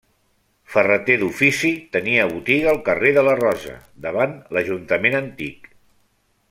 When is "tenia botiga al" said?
1.97-2.81